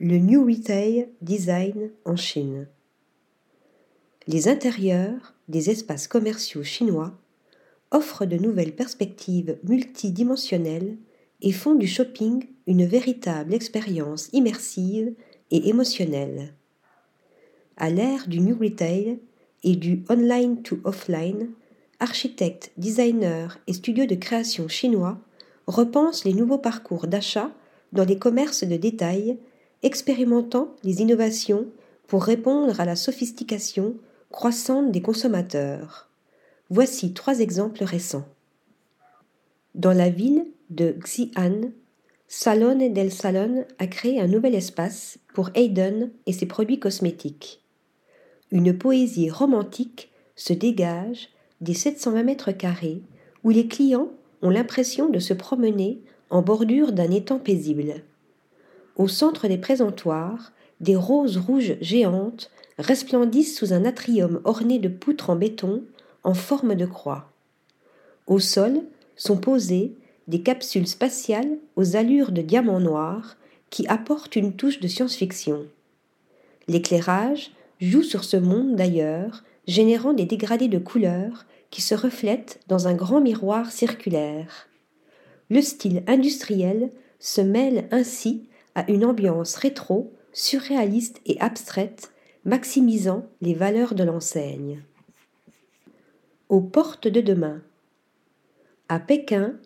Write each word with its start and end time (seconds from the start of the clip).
le 0.00 0.18
New 0.18 0.46
Retail 0.46 1.08
Design 1.22 1.90
en 2.04 2.14
Chine. 2.14 2.68
Les 4.28 4.46
intérieurs 4.46 5.34
des 5.48 5.70
espaces 5.70 6.06
commerciaux 6.06 6.62
chinois 6.62 7.18
offrent 7.90 8.24
de 8.24 8.36
nouvelles 8.36 8.76
perspectives 8.76 9.58
multidimensionnelles 9.64 10.96
et 11.40 11.50
font 11.50 11.74
du 11.74 11.88
shopping 11.88 12.46
une 12.68 12.86
véritable 12.86 13.52
expérience 13.54 14.28
immersive 14.32 15.14
et 15.50 15.68
émotionnelle. 15.68 16.54
À 17.76 17.90
l'ère 17.90 18.28
du 18.28 18.38
New 18.38 18.56
Retail 18.56 19.18
et 19.64 19.74
du 19.74 20.04
Online 20.08 20.62
to 20.62 20.78
Offline, 20.84 21.50
architectes, 21.98 22.70
designers 22.76 23.48
et 23.66 23.72
studios 23.72 24.06
de 24.06 24.14
création 24.14 24.68
chinois 24.68 25.18
repense 25.66 26.24
les 26.24 26.34
nouveaux 26.34 26.58
parcours 26.58 27.08
d'achat 27.08 27.50
dans 27.92 28.04
les 28.04 28.18
commerces 28.18 28.62
de 28.62 28.76
détail, 28.76 29.38
expérimentant 29.82 30.74
les 30.82 31.00
innovations 31.00 31.66
pour 32.06 32.24
répondre 32.24 32.80
à 32.80 32.84
la 32.84 32.96
sophistication 32.96 33.94
croissante 34.30 34.92
des 34.92 35.02
consommateurs. 35.02 36.08
Voici 36.70 37.12
trois 37.12 37.40
exemples 37.40 37.84
récents. 37.84 38.26
Dans 39.74 39.92
la 39.92 40.10
ville 40.10 40.44
de 40.70 40.96
Xi'an, 41.02 41.70
Salone 42.26 42.92
del 42.92 43.10
Salon 43.10 43.64
a 43.78 43.86
créé 43.86 44.20
un 44.20 44.26
nouvel 44.26 44.54
espace 44.54 45.18
pour 45.32 45.50
Hayden 45.54 46.10
et 46.26 46.32
ses 46.32 46.46
produits 46.46 46.78
cosmétiques. 46.78 47.62
Une 48.50 48.76
poésie 48.76 49.30
romantique 49.30 50.10
se 50.36 50.52
dégage 50.52 51.28
des 51.60 51.74
720 51.74 52.22
mètres 52.22 52.52
carrés 52.52 53.02
où 53.44 53.50
les 53.50 53.66
clients 53.66 54.10
ont 54.42 54.50
l'impression 54.50 55.08
de 55.08 55.18
se 55.18 55.32
promener 55.32 56.00
en 56.30 56.42
bordure 56.42 56.92
d'un 56.92 57.10
étang 57.10 57.38
paisible. 57.38 58.02
Au 58.98 59.06
centre 59.06 59.46
des 59.46 59.58
présentoirs, 59.58 60.52
des 60.80 60.96
roses 60.96 61.38
rouges 61.38 61.76
géantes 61.80 62.50
resplendissent 62.78 63.56
sous 63.56 63.72
un 63.72 63.84
atrium 63.84 64.40
orné 64.44 64.78
de 64.80 64.88
poutres 64.88 65.30
en 65.30 65.36
béton 65.36 65.84
en 66.24 66.34
forme 66.34 66.74
de 66.74 66.84
croix. 66.84 67.30
Au 68.26 68.40
sol 68.40 68.82
sont 69.16 69.36
posées 69.36 69.94
des 70.26 70.42
capsules 70.42 70.86
spatiales 70.86 71.58
aux 71.76 71.96
allures 71.96 72.32
de 72.32 72.42
diamants 72.42 72.80
noirs 72.80 73.36
qui 73.70 73.86
apportent 73.86 74.36
une 74.36 74.52
touche 74.52 74.80
de 74.80 74.88
science-fiction. 74.88 75.66
L'éclairage 76.66 77.52
joue 77.80 78.02
sur 78.02 78.24
ce 78.24 78.36
monde 78.36 78.74
d'ailleurs, 78.76 79.44
générant 79.66 80.12
des 80.12 80.26
dégradés 80.26 80.68
de 80.68 80.78
couleurs 80.78 81.46
qui 81.70 81.82
se 81.82 81.94
reflètent 81.94 82.60
dans 82.66 82.88
un 82.88 82.94
grand 82.94 83.20
miroir 83.20 83.70
circulaire. 83.70 84.68
Le 85.50 85.62
style 85.62 86.02
industriel 86.06 86.90
se 87.20 87.40
mêle 87.40 87.88
ainsi 87.90 88.47
à 88.78 88.88
une 88.88 89.04
ambiance 89.04 89.56
rétro, 89.56 90.12
surréaliste 90.32 91.20
et 91.26 91.36
abstraite, 91.40 92.12
maximisant 92.44 93.26
les 93.40 93.52
valeurs 93.52 93.96
de 93.96 94.04
l'enseigne. 94.04 94.84
Aux 96.48 96.60
portes 96.60 97.08
de 97.08 97.20
demain. 97.20 97.60
À 98.88 99.00
Pékin, 99.00 99.58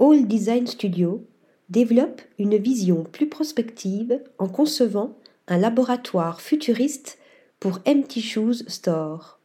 All 0.00 0.26
Design 0.26 0.66
Studio 0.66 1.26
développe 1.68 2.22
une 2.38 2.56
vision 2.56 3.04
plus 3.04 3.28
prospective 3.28 4.22
en 4.38 4.48
concevant 4.48 5.18
un 5.48 5.58
laboratoire 5.58 6.40
futuriste 6.40 7.18
pour 7.60 7.80
Empty 7.86 8.22
Shoes 8.22 8.66
Store. 8.68 9.38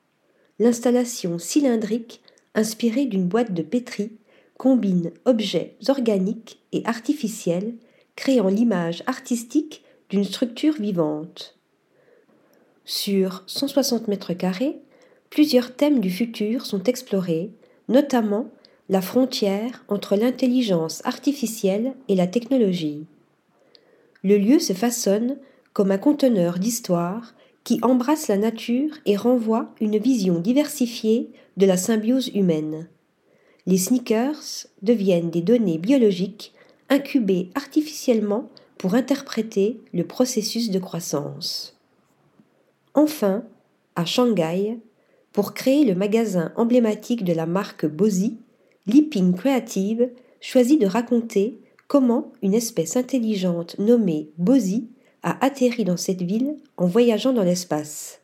L'installation 0.58 1.38
cylindrique, 1.38 2.22
inspirée 2.56 3.08
d'une 3.08 3.28
boîte 3.28 3.54
de 3.54 3.62
pétri, 3.62 4.14
combine 4.58 5.12
objets 5.26 5.76
organiques 5.90 6.62
et 6.72 6.82
artificiels, 6.86 7.76
créant 8.16 8.48
l'image 8.48 9.04
artistique 9.08 9.84
d'une 10.10 10.24
structure 10.24 10.74
vivante. 10.74 11.58
Sur 12.86 13.44
160 13.48 14.08
mètres 14.08 14.34
carrés, 14.34 14.80
plusieurs 15.30 15.76
thèmes 15.76 16.00
du 16.00 16.10
futur 16.10 16.66
sont 16.66 16.84
explorés, 16.84 17.52
notamment 17.88 18.50
la 18.90 19.02
frontière 19.02 19.86
entre 19.88 20.16
l'intelligence 20.16 21.02
artificielle 21.06 21.94
et 22.08 22.16
la 22.16 22.28
technologie. 22.28 23.06
Le 24.24 24.38
lieu 24.38 24.60
se 24.60 24.74
façonne 24.74 25.38
comme 25.74 25.92
un 25.92 25.98
conteneur 25.98 26.60
d'histoire 26.60 27.34
qui 27.64 27.80
embrasse 27.82 28.28
la 28.28 28.38
nature 28.38 28.92
et 29.06 29.16
renvoie 29.16 29.74
une 29.80 29.98
vision 29.98 30.40
diversifiée 30.40 31.32
de 31.58 31.66
la 31.66 31.78
symbiose 31.78 32.30
humaine 32.34 32.88
les 33.66 33.78
sneakers 33.78 34.68
deviennent 34.82 35.30
des 35.30 35.42
données 35.42 35.78
biologiques 35.78 36.54
incubées 36.92 37.50
artificiellement 37.56 38.50
pour 38.78 38.94
interpréter 38.94 39.80
le 39.94 40.06
processus 40.06 40.70
de 40.70 40.78
croissance. 40.78 41.78
Enfin, 42.94 43.46
à 43.96 44.06
Shanghai, 44.06 44.78
pour 45.32 45.54
créer 45.54 45.86
le 45.86 45.96
magasin 45.96 46.52
emblématique 46.58 47.24
de 47.24 47.34
la 47.34 47.46
marque 47.46 47.86
Bozy, 47.86 48.38
Liping 48.88 49.34
Creative 49.34 50.10
choisit 50.42 50.80
de 50.82 50.86
raconter 50.86 51.58
comment 51.88 52.34
une 52.42 52.54
espèce 52.54 52.98
intelligente 52.98 53.78
nommée 53.80 54.30
Bozy 54.38 54.90
a 55.24 55.44
atterri 55.46 55.86
dans 55.86 55.98
cette 55.98 56.22
ville 56.22 56.58
en 56.76 56.88
voyageant 56.88 57.32
dans 57.32 57.44
l'espace. 57.44 58.22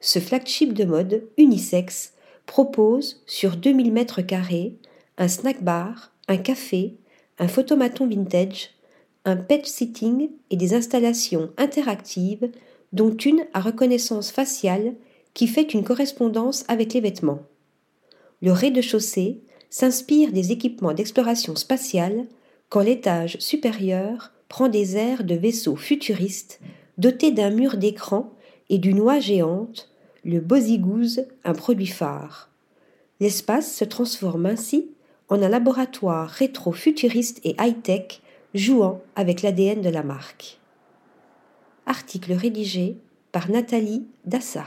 Ce 0.00 0.18
flagship 0.18 0.72
de 0.72 0.84
mode 0.84 1.24
unisexe 1.36 2.14
propose 2.46 3.22
sur 3.26 3.56
2000 3.56 3.92
mètres 3.92 4.22
carrés 4.22 4.76
un 5.18 5.28
snack 5.28 5.62
bar, 5.62 6.12
un 6.28 6.38
café, 6.38 6.94
un 7.40 7.48
photomaton 7.48 8.06
vintage, 8.06 8.70
un 9.24 9.36
pet 9.36 9.66
sitting 9.66 10.30
et 10.50 10.56
des 10.56 10.74
installations 10.74 11.50
interactives 11.56 12.50
dont 12.92 13.16
une 13.16 13.44
à 13.54 13.60
reconnaissance 13.60 14.30
faciale 14.30 14.94
qui 15.34 15.48
fait 15.48 15.72
une 15.72 15.82
correspondance 15.82 16.64
avec 16.68 16.92
les 16.92 17.00
vêtements. 17.00 17.42
Le 18.42 18.52
rez-de-chaussée 18.52 19.40
s'inspire 19.70 20.32
des 20.32 20.52
équipements 20.52 20.92
d'exploration 20.92 21.56
spatiale 21.56 22.26
quand 22.68 22.80
l'étage 22.80 23.38
supérieur 23.38 24.32
prend 24.48 24.68
des 24.68 24.96
airs 24.96 25.24
de 25.24 25.34
vaisseau 25.34 25.76
futuriste 25.76 26.60
doté 26.98 27.30
d'un 27.30 27.50
mur 27.50 27.76
d'écran 27.78 28.34
et 28.68 28.78
d'une 28.78 29.00
oie 29.00 29.20
géante 29.20 29.88
le 30.24 30.40
Bozigouze, 30.40 31.24
un 31.44 31.54
produit 31.54 31.86
phare. 31.86 32.50
L'espace 33.20 33.74
se 33.74 33.84
transforme 33.84 34.44
ainsi 34.44 34.90
en 35.30 35.42
un 35.42 35.48
laboratoire 35.48 36.28
rétro-futuriste 36.28 37.40
et 37.44 37.54
high-tech 37.58 38.20
jouant 38.54 39.00
avec 39.16 39.42
l'ADN 39.42 39.80
de 39.80 39.88
la 39.88 40.02
marque. 40.02 40.58
Article 41.86 42.32
rédigé 42.32 42.96
par 43.32 43.48
Nathalie 43.48 44.06
Dassa. 44.24 44.64